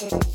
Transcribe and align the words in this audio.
Thank 0.00 0.24
you. 0.24 0.29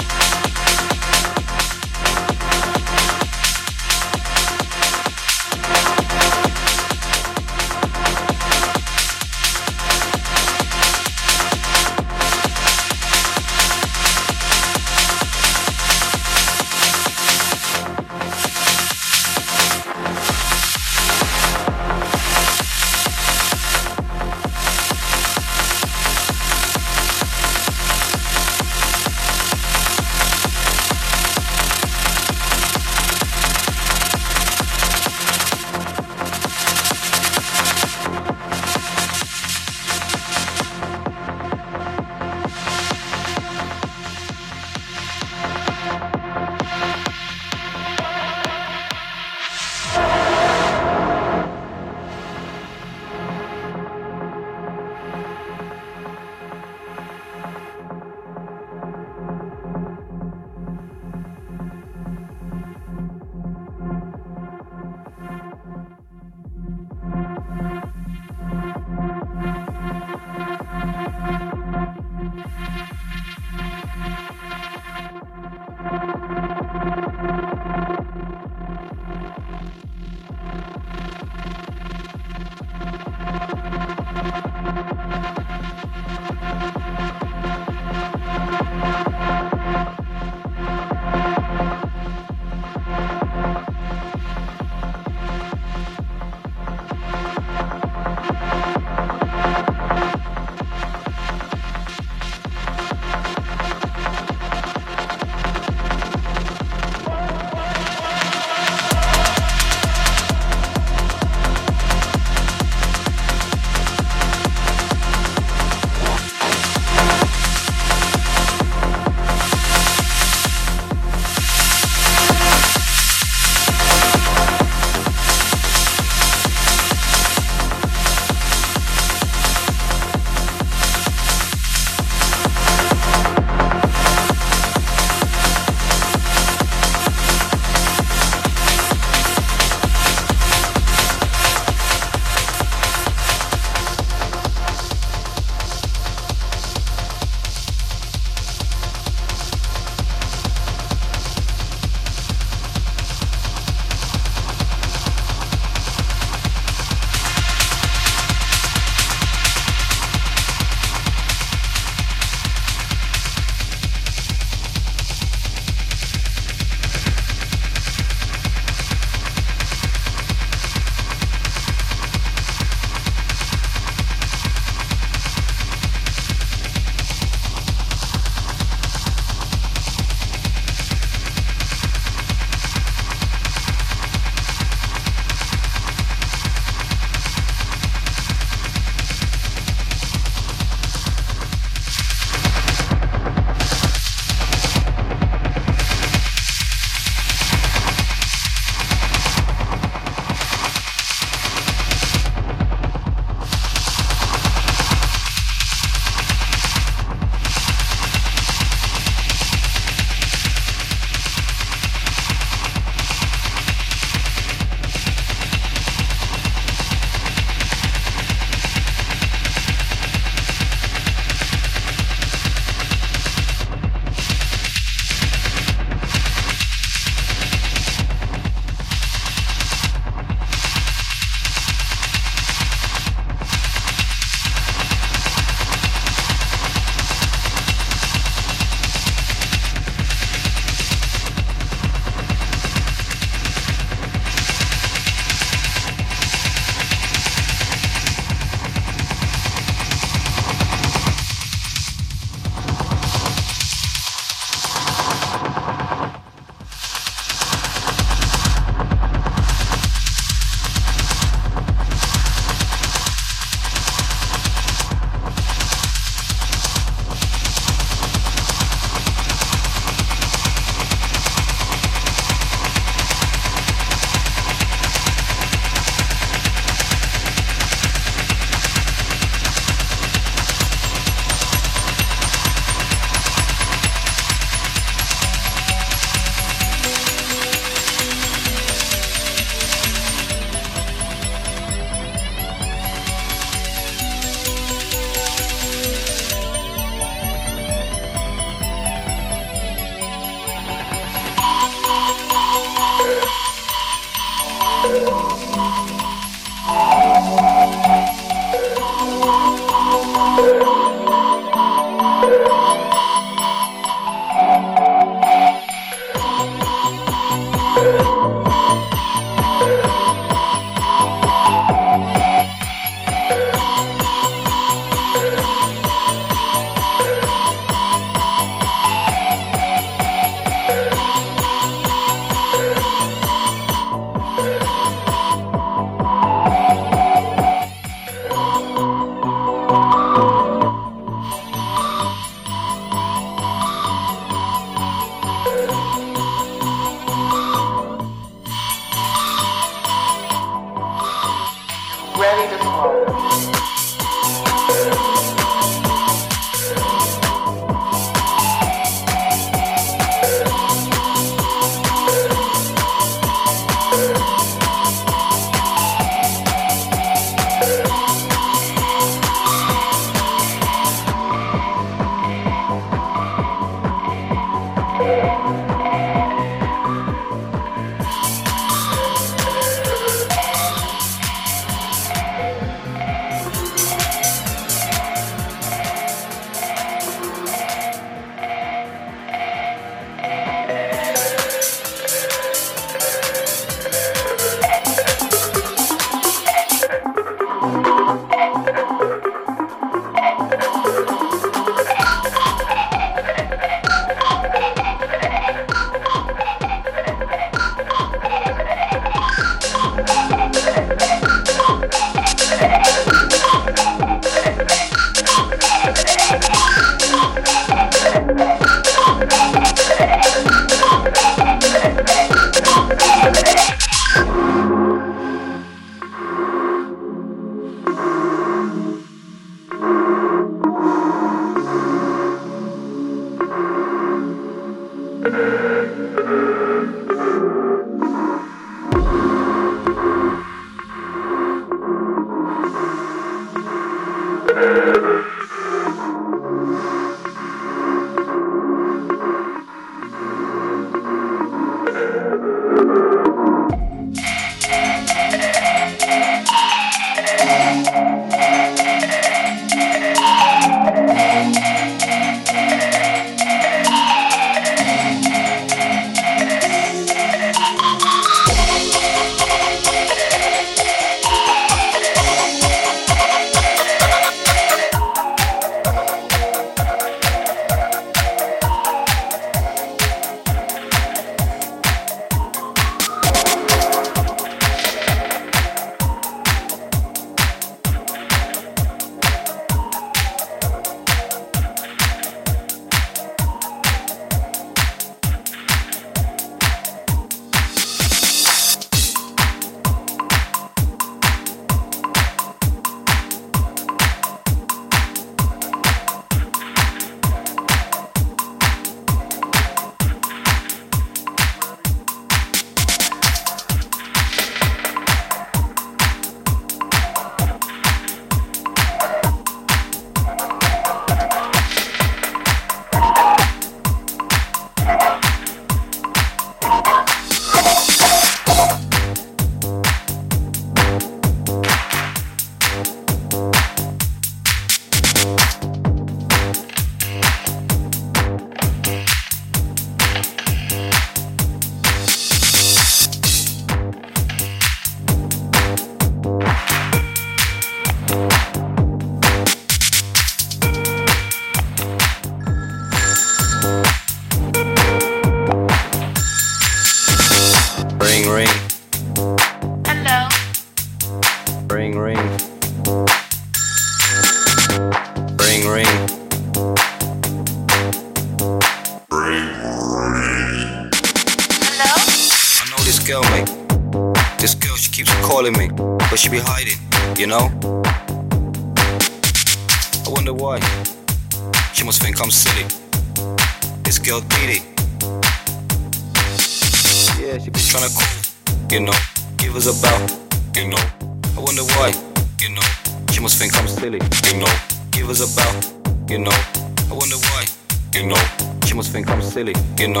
I 596.92 596.94
wonder 596.94 597.16
why. 597.16 597.46
You 597.94 598.06
know, 598.06 598.22
she 598.66 598.74
must 598.74 598.92
think 598.92 599.08
I'm 599.08 599.22
silly. 599.22 599.54
You 599.78 599.88
know, 599.88 600.00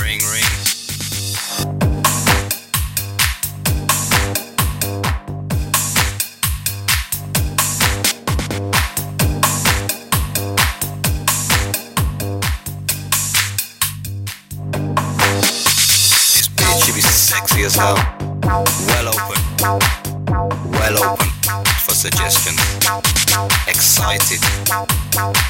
ring 0.00 0.18
ring. 0.26 0.42
This 16.34 16.48
bitch, 16.48 16.84
she 16.84 16.92
be 16.92 17.00
sexy 17.02 17.62
as 17.62 17.76
hell. 17.76 17.94
Well 18.42 19.08
open. 19.10 19.40
Well 20.72 21.04
open 21.04 21.28
for 21.86 21.94
suggestions. 21.94 22.58
Excited 23.68 25.01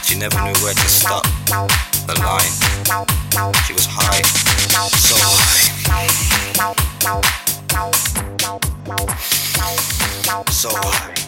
she 0.02 0.18
never 0.18 0.40
knew 0.43 0.52
where 0.62 0.74
to 0.74 0.89
stop 0.89 1.24
the 1.47 2.14
line. 2.18 2.52
She 3.66 3.72
was 3.72 3.86
high, 3.86 4.22
so 4.90 5.16
high. 5.16 5.72
So 10.51 10.68
high. 10.70 11.22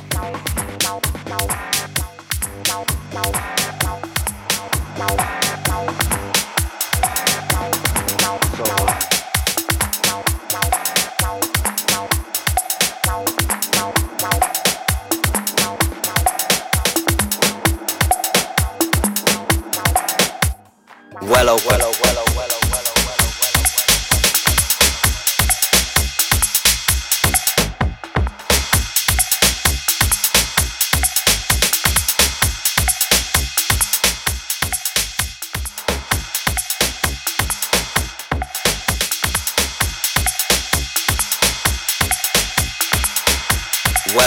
Well 21.44 21.56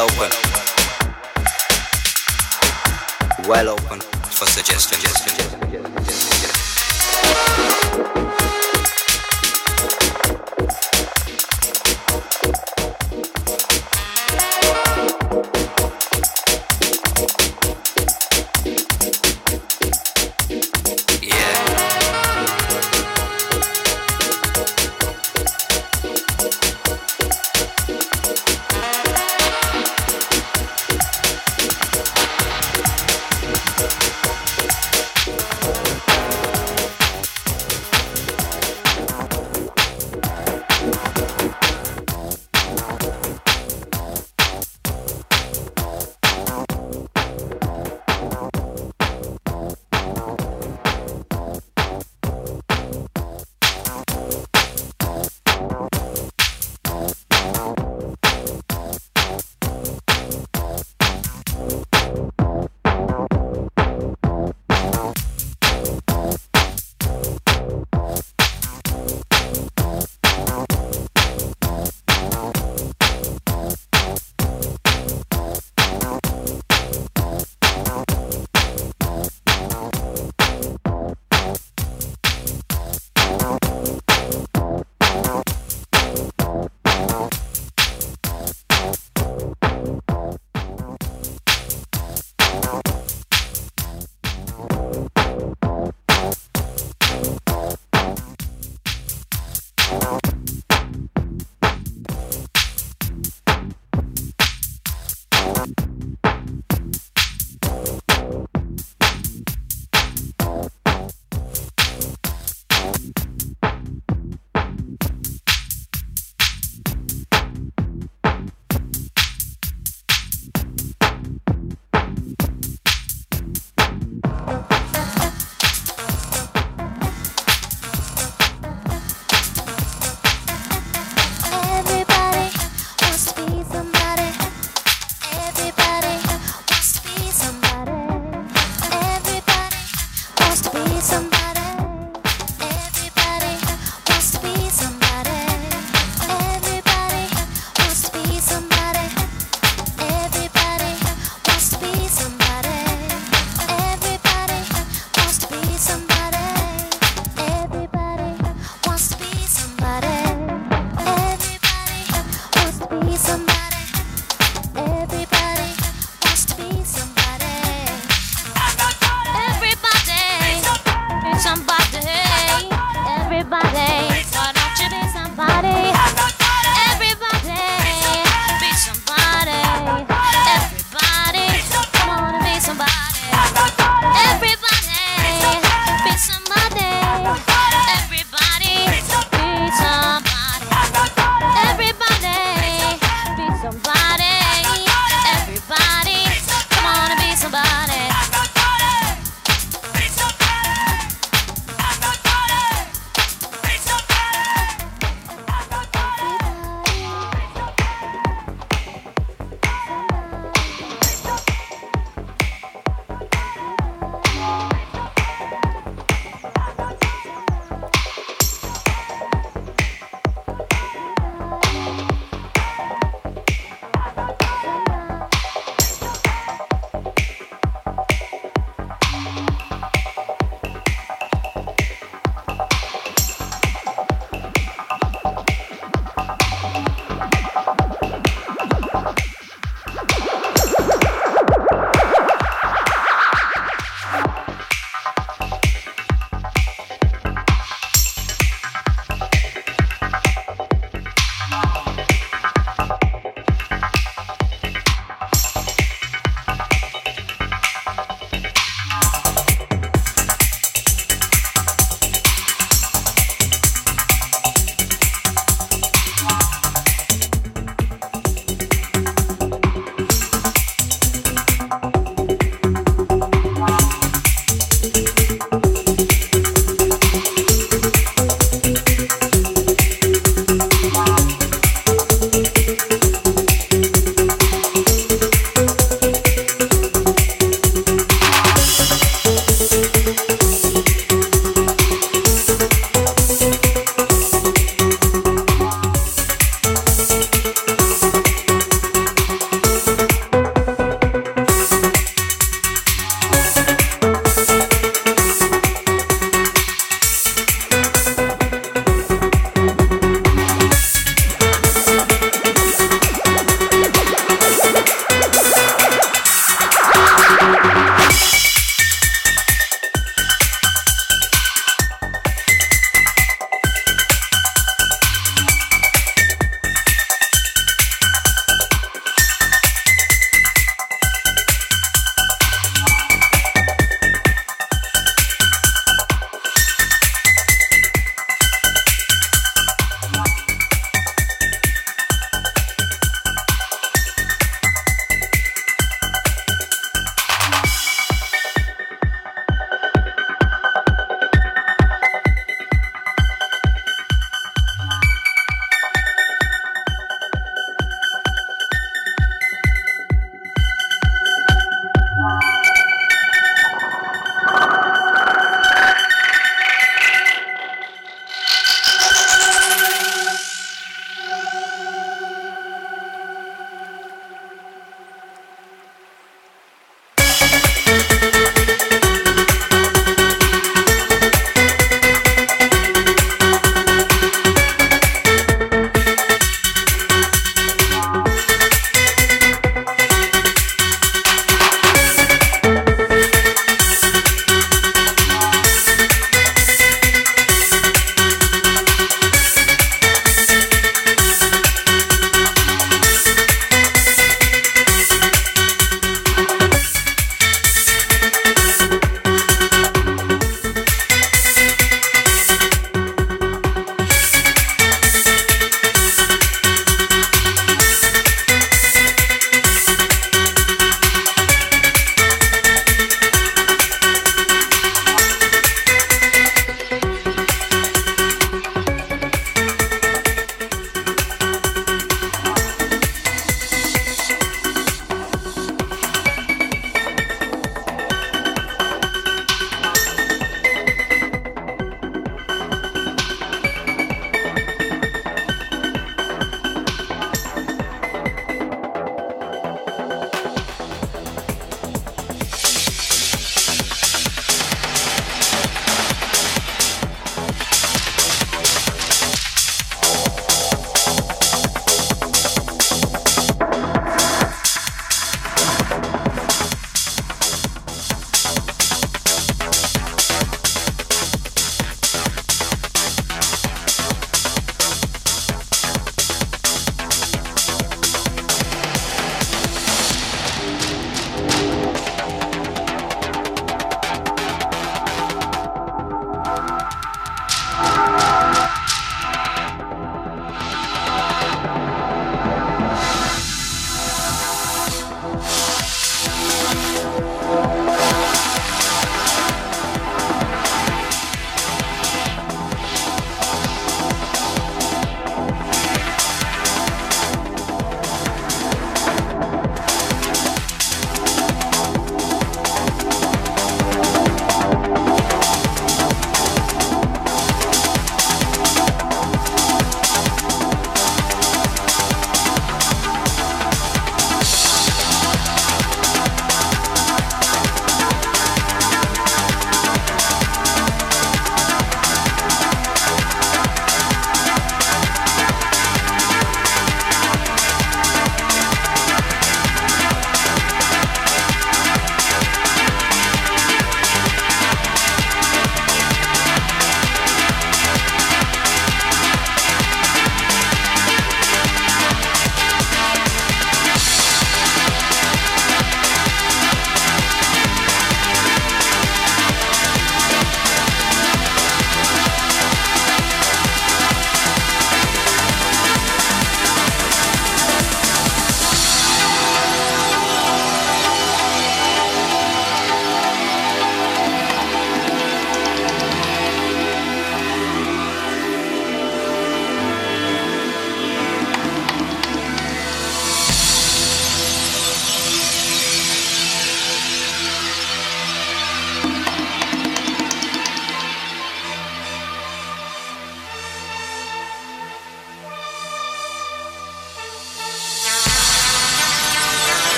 open. 0.00 0.30
Well 3.48 3.68
open. 3.70 4.09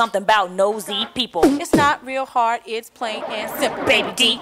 something 0.00 0.22
about 0.22 0.50
nosy 0.50 1.06
people. 1.14 1.42
It's 1.60 1.74
not 1.74 2.02
real 2.06 2.24
hard, 2.24 2.62
it's 2.64 2.88
plain 2.88 3.22
and 3.28 3.50
simple. 3.60 3.84
Baby 3.84 4.12
D. 4.16 4.40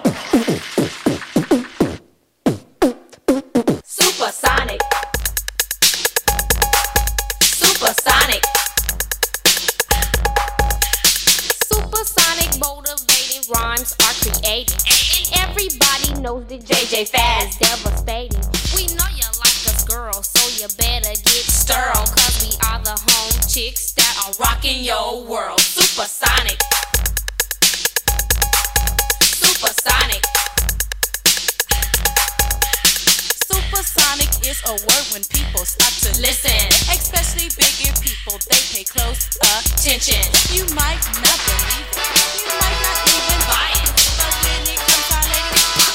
Supersonic 33.69 34.29
is 34.49 34.59
a 34.65 34.71
word 34.71 35.05
when 35.13 35.23
people 35.29 35.63
stop 35.63 35.93
to 36.01 36.09
listen. 36.21 36.57
Especially 36.89 37.49
bigger 37.53 37.93
people, 38.01 38.39
they 38.49 38.57
pay 38.73 38.83
close 38.83 39.29
attention. 39.37 40.25
You 40.49 40.65
might 40.73 40.97
not 41.21 41.37
believe 41.45 41.85
it, 41.93 42.41
you 42.41 42.49
might 42.49 42.79
not 42.81 42.97
even 43.13 43.39
buy 43.45 43.69
it. 43.77 43.93
But 44.17 44.33
when 44.41 44.73
it 44.73 44.81
comes 44.89 45.09
out 45.13 45.29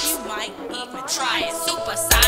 you 0.06 0.16
might 0.22 0.54
even 0.70 1.02
try 1.08 1.50
it. 1.50 1.54
Supersonic. 1.66 2.23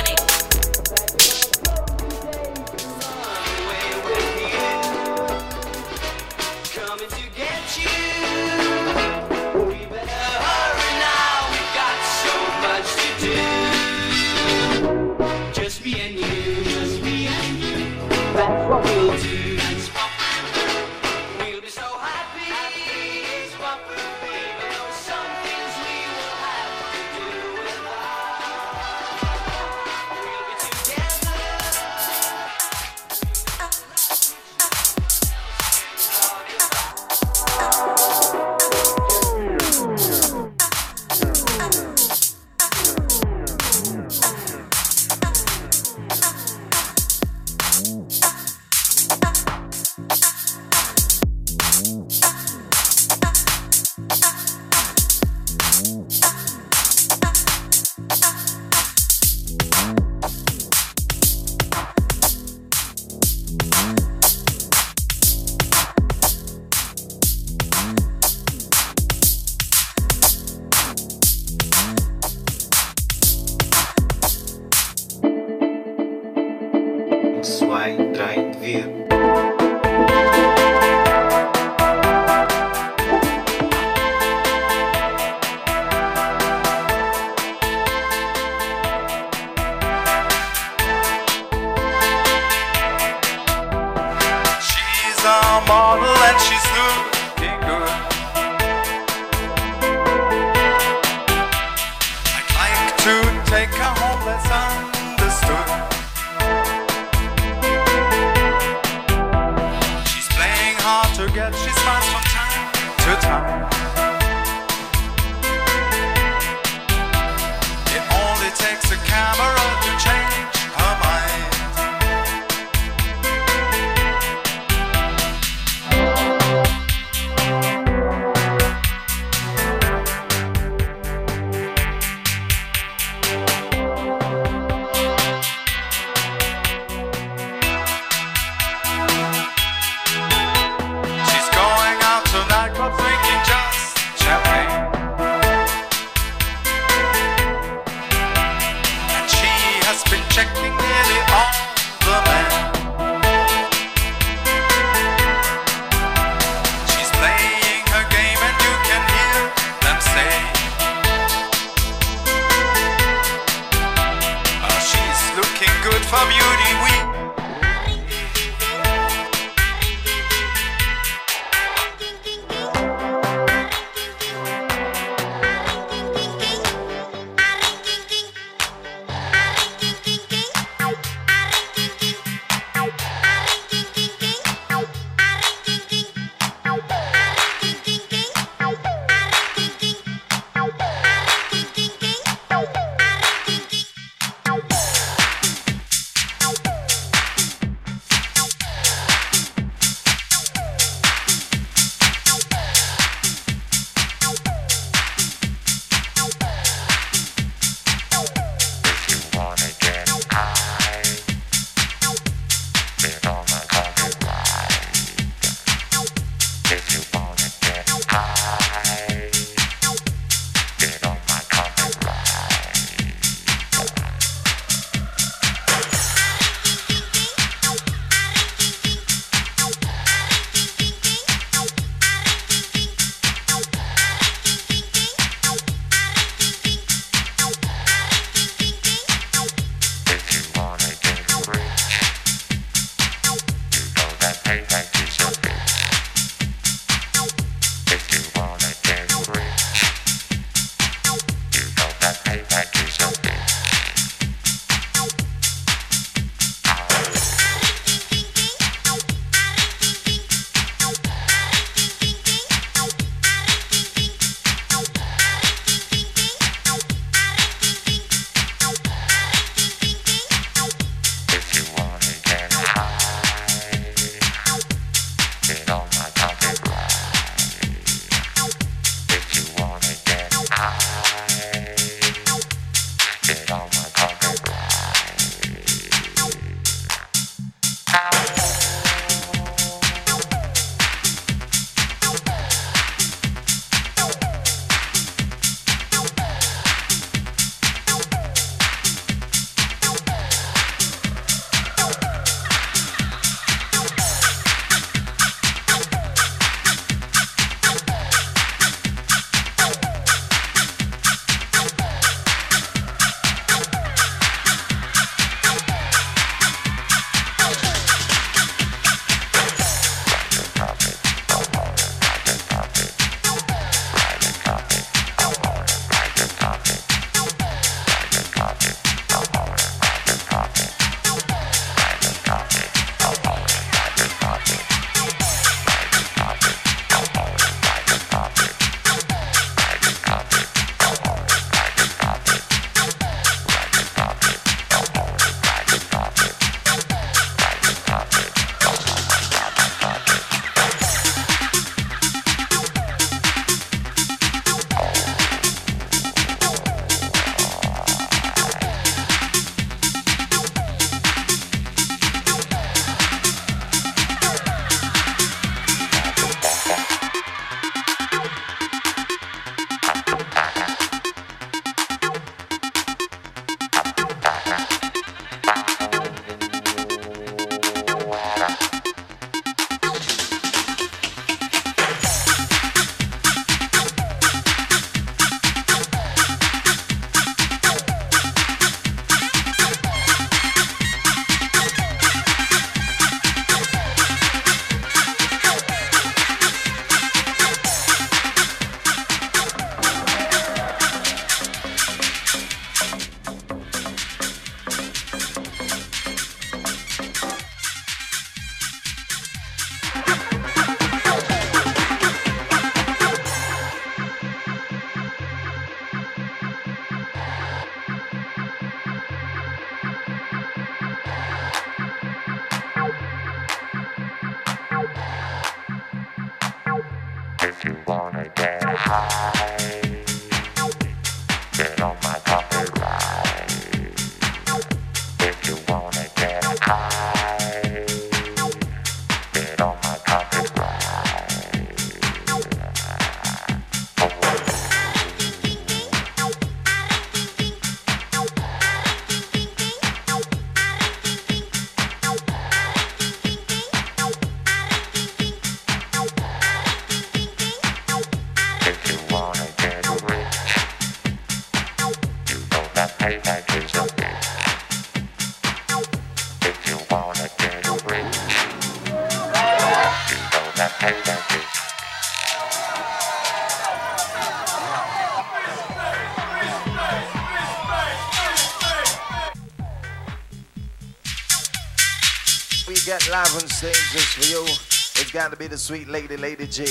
Got 485.16 485.30
to 485.30 485.36
be 485.38 485.46
the 485.46 485.56
sweet 485.56 485.88
lady, 485.88 486.14
Lady 486.18 486.46
G. 486.46 486.62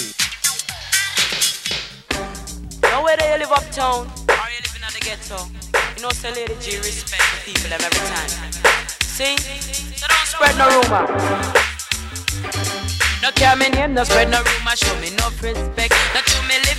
Know 2.83 3.01
where 3.01 3.17
you 3.17 3.39
live 3.41 3.51
uptown, 3.51 4.05
or 4.05 4.47
you 4.53 4.61
living 4.61 4.85
in 4.85 4.93
the 4.93 5.01
ghetto. 5.01 5.49
You 5.97 6.03
know, 6.03 6.09
say 6.09 6.31
Lady 6.31 6.53
G 6.61 6.77
respect 6.77 7.23
the 7.33 7.51
people 7.51 7.73
every 7.73 7.89
time. 7.89 8.29
See? 9.01 9.35
So 9.97 10.05
don't 10.05 10.27
spread 10.29 10.55
no 10.61 10.69
rumor. 10.69 11.09
No 13.23 13.31
care 13.31 13.55
me 13.55 13.69
name, 13.69 13.95
no 13.95 14.03
spread 14.03 14.29
no 14.29 14.43
rumor, 14.45 14.75
show 14.75 14.93
me 15.01 15.09
no 15.17 15.27
respect. 15.41 15.93
No 16.13 16.21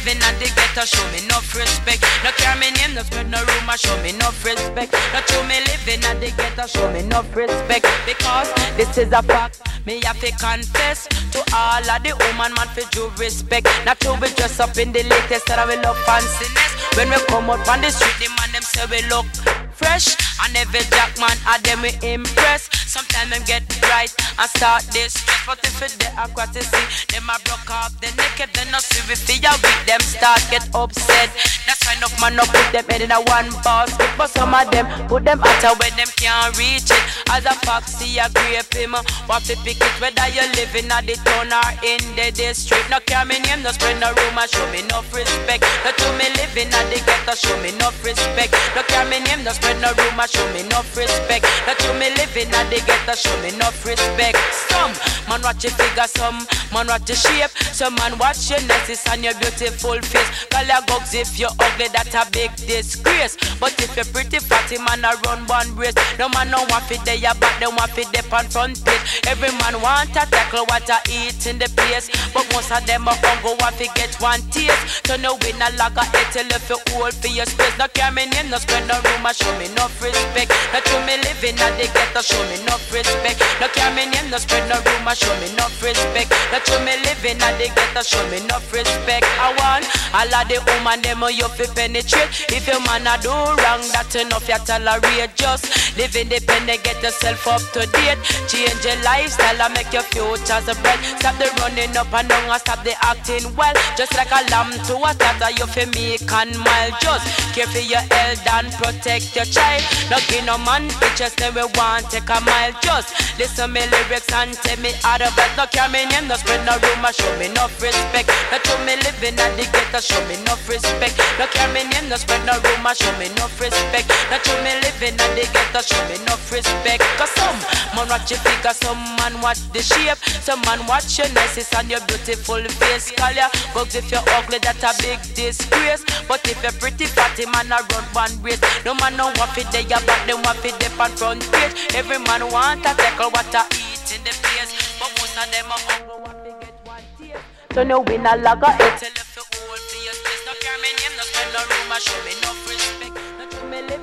living 0.06 0.22
in 0.22 0.38
the 0.38 0.46
ghetto, 0.54 0.86
show 0.86 1.02
me 1.10 1.26
no 1.26 1.38
respect. 1.58 2.02
No 2.22 2.30
care 2.38 2.54
me 2.56 2.70
name, 2.78 2.94
no 2.94 3.02
spread 3.02 3.28
no 3.28 3.42
rumor, 3.42 3.76
show 3.76 3.96
me 4.02 4.12
no 4.12 4.30
respect. 4.46 4.94
No 5.12 5.20
to 5.20 5.42
me 5.50 5.58
living 5.66 6.02
in 6.06 6.20
the 6.20 6.30
ghetto, 6.36 6.66
show 6.66 6.90
me 6.92 7.02
no 7.02 7.22
respect. 7.34 7.86
Because 8.06 8.48
this 8.76 8.96
is 8.98 9.12
a 9.12 9.22
fact. 9.22 9.66
Me 9.86 10.00
have 10.04 10.18
to 10.20 10.30
confess 10.38 11.06
to 11.30 11.42
all 11.54 11.82
of 11.82 12.02
the 12.02 12.14
woman 12.14 12.54
man 12.54 12.68
for 12.74 12.86
due 12.90 13.10
respect. 13.18 13.66
Not 13.84 13.98
to 14.00 14.14
be 14.20 14.28
dressed 14.34 14.60
up 14.60 14.76
in 14.78 14.92
the 14.92 15.02
latest 15.02 15.46
that 15.46 15.58
I 15.58 15.66
will 15.66 15.82
look 15.82 15.98
fanciness. 16.06 16.72
When 16.96 17.10
we 17.10 17.18
come 17.26 17.50
out 17.50 17.66
on 17.68 17.82
the 17.82 17.90
street, 17.90 18.14
the 18.22 18.28
man 18.38 18.50
them 18.52 18.62
say 18.62 18.86
we 18.86 19.02
look 19.10 19.26
fresh. 19.74 20.14
And 20.42 20.54
every 20.56 20.86
jack 20.90 21.18
man 21.18 21.34
I 21.46 21.58
them 21.62 21.82
we 21.82 21.90
impress. 22.06 22.70
Sometimes 22.86 23.30
them 23.30 23.42
get 23.46 23.66
bright 23.82 24.14
and 24.38 24.50
start 24.54 24.82
this. 24.94 25.18
But 25.46 25.58
if 25.62 25.82
it 25.82 25.94
they 25.98 26.10
aqua 26.18 26.46
to 26.46 26.62
see, 26.62 27.15
them 27.26 27.34
I 27.34 27.38
broke 27.42 27.70
off 27.70 27.92
the 28.00 28.08
naked, 28.14 28.50
then 28.54 28.70
no 28.70 28.78
see 28.78 29.02
they 29.02 29.46
are 29.46 29.58
weak, 29.58 29.80
them 29.86 30.00
start 30.00 30.40
get 30.50 30.62
upset. 30.74 31.30
That's 31.66 31.82
why 31.82 31.98
enough 31.98 32.14
man 32.20 32.36
no 32.36 32.44
put 32.46 32.70
them 32.70 32.86
head 32.86 33.02
in 33.02 33.10
a 33.10 33.18
one 33.18 33.50
basket. 33.62 34.10
But 34.16 34.30
some 34.30 34.54
of 34.54 34.70
them 34.70 34.86
put 35.08 35.24
them 35.24 35.42
out 35.42 35.64
where 35.78 35.90
them 35.98 36.10
can't 36.14 36.56
reach 36.58 36.86
it. 36.86 37.02
As 37.30 37.44
a 37.44 37.54
foxy, 37.66 38.20
I 38.20 38.30
grape 38.30 38.70
him. 38.74 38.94
What 39.26 39.42
to 39.50 39.56
pick 39.66 39.82
it, 39.82 39.94
whether 39.98 40.26
you 40.30 40.46
living 40.54 40.90
at 40.90 41.06
the 41.06 41.18
town 41.26 41.50
or 41.50 41.70
in 41.82 42.02
the 42.14 42.30
district. 42.30 42.90
No 42.90 43.00
care 43.02 43.26
me 43.26 43.42
name, 43.42 43.62
no 43.62 43.74
spread 43.74 43.98
no 43.98 44.14
rumor, 44.14 44.46
show 44.46 44.66
me 44.70 44.86
no 44.86 45.02
respect. 45.10 45.66
No 45.82 45.90
to 45.90 46.06
me 46.14 46.30
living 46.38 46.70
at 46.70 46.86
the 46.90 46.98
ghetto, 47.02 47.34
show 47.34 47.56
me 47.58 47.74
no 47.74 47.90
respect. 48.06 48.54
No 48.78 48.82
care 48.86 49.06
me 49.10 49.18
name, 49.26 49.42
no 49.42 49.50
spread 49.50 49.80
no 49.82 49.90
rumor, 49.98 50.30
show 50.30 50.46
me 50.54 50.62
no 50.70 50.78
respect. 50.94 51.42
No 51.66 51.74
to 51.74 51.90
me 51.98 52.14
living 52.14 52.54
at 52.54 52.70
the 52.70 52.78
ghetto, 52.86 53.14
show 53.18 53.34
me 53.42 53.50
no 53.58 53.66
respect. 53.82 54.38
Some 54.70 54.94
man 55.26 55.42
watch 55.42 55.66
your 55.66 55.74
figure, 55.74 56.06
some 56.06 56.46
man 56.76 56.88
watch 56.88 57.08
your 57.08 57.16
shape, 57.16 57.50
some 57.72 57.94
man 57.94 58.18
watch 58.18 58.50
your 58.50 58.60
necklace 58.68 59.08
and 59.08 59.24
your 59.24 59.32
beautiful 59.34 59.98
face. 60.02 60.44
Call 60.50 60.64
your 60.64 60.82
gugs 60.86 61.14
if 61.14 61.38
you're 61.38 61.48
ugly, 61.58 61.88
that's 61.88 62.14
a 62.14 62.30
big 62.30 62.54
disgrace. 62.56 63.05
But 63.16 63.72
if 63.80 63.96
you're 63.96 64.04
pretty 64.12 64.38
fatty, 64.44 64.76
man, 64.76 65.00
I 65.00 65.16
run 65.24 65.46
one 65.48 65.74
race. 65.74 65.96
No 66.18 66.28
man 66.28 66.50
no 66.52 66.60
want 66.68 66.84
fit 66.84 67.00
there, 67.08 67.32
but 67.40 67.48
they 67.58 67.66
want 67.66 67.90
fit 67.96 68.12
dip 68.12 68.28
on 68.28 68.44
front 68.52 68.76
page. 68.84 69.24
Every 69.26 69.48
man 69.64 69.80
want 69.80 70.12
to 70.12 70.20
tackle 70.28 70.68
what 70.68 70.84
I 70.84 71.00
eat 71.08 71.46
in 71.48 71.56
the 71.56 71.68
place, 71.72 72.12
but 72.36 72.44
most 72.52 72.68
of 72.70 72.84
them 72.84 73.08
are 73.08 73.16
hungry 73.24 73.56
want 73.60 73.76
to 73.80 73.88
get 73.96 74.12
one 74.20 74.44
taste. 74.52 75.06
So 75.08 75.16
no 75.16 75.40
win 75.40 75.56
a 75.64 75.72
log 75.80 75.96
of 75.96 76.12
it 76.12 76.28
till 76.28 76.44
if 76.52 76.68
you 76.68 76.76
hold 76.92 77.16
for 77.16 77.32
your 77.32 77.48
space. 77.48 77.72
No 77.80 77.88
care 77.88 78.12
me 78.12 78.28
name, 78.28 78.52
no 78.52 78.60
spend 78.60 78.84
no 78.84 79.00
room, 79.00 79.24
show 79.32 79.48
me 79.56 79.72
no 79.72 79.88
respect. 79.96 80.52
No 80.76 80.78
to 80.84 80.96
me 81.08 81.16
living 81.24 81.56
at 81.56 81.72
the 81.80 81.88
ghetto, 81.88 82.20
show 82.20 82.42
me 82.52 82.60
no 82.68 82.76
respect. 82.92 83.40
No 83.64 83.66
care 83.72 83.92
me 83.96 84.04
name, 84.12 84.28
no 84.28 84.36
spread 84.36 84.68
no 84.68 84.76
rumor, 84.76 85.16
show 85.16 85.32
me 85.40 85.48
no 85.56 85.64
respect. 85.80 86.28
No 86.52 86.60
to 86.60 86.74
me 86.84 87.00
living 87.00 87.40
at 87.40 87.56
the 87.56 87.72
ghetto, 87.72 88.04
show 88.04 88.20
me 88.28 88.44
no 88.44 88.60
respect. 88.68 89.24
I 89.40 89.56
want 89.56 89.88
all 90.12 90.28
of 90.28 90.44
the 90.52 90.60
woman 90.60 91.00
them 91.00 91.24
oh, 91.24 91.32
you 91.32 91.48
fi 91.56 91.64
penetrate. 91.72 92.52
If 92.52 92.68
your 92.68 92.80
man 92.84 93.05
a 93.06 93.16
do 93.22 93.30
wrong, 93.30 93.82
that 93.94 94.10
enough 94.18 94.48
you 94.48 94.58
tolerate. 94.66 95.30
Just 95.36 95.96
live 95.96 96.16
independent, 96.16 96.82
get 96.82 97.02
yourself 97.02 97.46
up 97.46 97.62
to 97.72 97.86
date. 97.86 98.18
Change 98.50 98.82
your 98.82 98.98
lifestyle 99.06 99.62
and 99.62 99.74
make 99.74 99.92
your 99.94 100.02
futures 100.10 100.66
bright. 100.82 101.00
Stop 101.22 101.38
the 101.38 101.46
running 101.62 101.94
up 101.96 102.10
and 102.12 102.28
down 102.28 102.50
and 102.50 102.60
stop 102.60 102.82
the 102.82 102.94
acting 103.06 103.46
well. 103.54 103.74
Just 103.96 104.14
like 104.18 104.30
a 104.34 104.42
lamb 104.50 104.74
to 104.90 104.94
a 104.98 105.10
slaughter, 105.14 105.50
you 105.54 105.66
fi 105.70 105.86
make 105.94 106.26
and 106.26 106.58
mile. 106.58 106.92
Just 106.98 107.24
care 107.54 107.70
for 107.70 107.78
your 107.78 108.02
health 108.10 108.42
and 108.58 108.68
protect 108.74 109.38
your 109.38 109.46
child. 109.46 109.82
No 110.10 110.18
give 110.26 110.44
no 110.44 110.58
man 110.58 110.90
pictures, 110.98 111.34
then 111.38 111.54
we 111.54 111.62
want 111.78 112.10
take 112.10 112.26
a 112.26 112.38
mile. 112.42 112.74
Just 112.82 113.14
listen 113.38 113.70
me 113.72 113.86
lyrics 113.86 114.32
and 114.34 114.52
tell 114.66 114.78
me 114.82 114.90
out 115.06 115.22
of 115.22 115.36
it. 115.38 115.52
No 115.56 115.66
care 115.70 115.88
me 115.88 116.06
name, 116.10 116.26
no 116.26 116.36
spread 116.36 116.64
no 116.66 116.74
rumor, 116.82 117.12
show 117.14 117.30
me 117.38 117.48
no 117.54 117.70
respect. 117.78 118.28
No 118.50 118.58
to 118.58 118.74
me 118.82 118.98
living 119.06 119.38
at 119.38 119.54
the 119.54 119.64
ghetto, 119.70 120.00
show 120.02 120.20
me 120.26 120.36
no 120.42 120.58
respect. 120.66 121.14
No 121.38 121.46
care 121.46 121.70
me 121.70 121.86
name, 121.86 122.08
no 122.10 122.16
spread 122.16 122.42
no 122.42 122.58
rumor, 122.58 122.94
show 122.96 123.12
me 123.20 123.28
no 123.36 123.44
respect. 123.60 124.08
No 124.32 124.40
to 124.40 124.52
me 124.64 124.72
living 124.80 125.16
at 125.20 125.30
the 125.36 125.44
ghetto, 125.52 125.80
show 125.84 126.00
me 126.08 126.16
no 126.24 126.34
respect. 126.48 127.04
Cause 127.20 127.30
some 127.36 127.58
man 127.92 128.08
watch 128.08 128.30
your 128.32 128.40
figure, 128.40 128.72
some 128.72 129.00
man 129.20 129.36
watch 129.44 129.60
the 129.72 129.82
shape, 129.84 130.18
some 130.40 130.60
man 130.64 130.80
watch 130.88 131.18
your 131.18 131.28
niceness 131.36 131.72
and 131.76 131.90
your 131.90 132.00
beautiful 132.08 132.62
face. 132.80 133.12
Call 133.12 133.32
ya 133.32 133.48
bugs 133.74 133.94
if 133.94 134.10
you're 134.10 134.24
ugly, 134.40 134.58
that's 134.58 134.82
a 134.82 134.92
big 135.04 135.20
disgrace. 135.36 136.04
But 136.28 136.40
if 136.48 136.56
you're 136.64 136.76
pretty 136.80 137.06
fatty, 137.06 137.44
man, 137.52 137.68
I 137.72 137.84
run 137.92 138.06
one 138.16 138.34
race. 138.42 138.60
No 138.84 138.94
man 138.96 139.16
no 139.16 139.28
want 139.36 139.52
fit 139.52 139.68
there, 139.70 139.84
but 139.84 140.20
them 140.24 140.40
want 140.42 140.58
fit 140.64 140.78
there 140.80 140.92
on 140.96 141.12
front 141.12 141.44
page. 141.52 141.94
Every 141.94 142.18
man 142.18 142.48
want 142.48 142.82
to 142.84 142.90
tackle 142.96 143.30
what 143.30 143.52
I 143.52 143.68
eat 143.76 144.08
in 144.16 144.24
the 144.24 144.32
place, 144.40 144.72
but 144.98 145.12
most 145.20 145.36
of 145.36 145.46
them 145.52 145.68
are 145.68 145.82
hungry 145.84 146.16
want 146.24 146.40
to 146.44 146.50
get 146.64 146.74
one 146.88 147.04
taste. 147.20 147.44
So 147.74 147.84
no 147.84 148.00
win 148.00 148.24
a 148.24 148.36
log 148.40 148.64
of 148.64 148.80
it 148.80 149.26
you 149.36 149.42
hold 149.68 149.80
for 149.80 150.00
your 150.00 150.14
space. 150.14 150.42
No 150.46 150.52
care 150.60 150.78
me 150.80 150.90
name, 150.96 151.14
no 151.16 151.24
spend 151.28 151.52
no 151.52 151.60
room, 151.60 151.92
show 152.00 152.20
me 152.24 152.32
no 152.40 152.45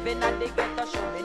living 0.04 0.22
at 0.24 0.40
the 0.40 0.48
ghetto, 0.48 0.86
show 0.86 1.12
me 1.12 1.23